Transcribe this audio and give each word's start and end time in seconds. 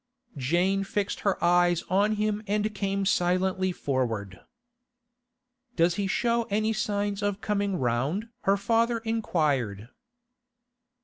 Jane 0.37 0.83
fixed 0.83 1.19
her 1.19 1.37
eyes 1.43 1.83
on 1.87 2.13
him 2.13 2.41
and 2.47 2.73
came 2.73 3.05
silently 3.05 3.71
forward. 3.71 4.39
'Does 5.75 5.93
he 5.93 6.07
show 6.07 6.47
any 6.49 6.73
signs 6.73 7.21
of 7.21 7.39
coming 7.39 7.77
round?' 7.77 8.27
her 8.45 8.57
father 8.57 8.97
inquired. 9.05 9.89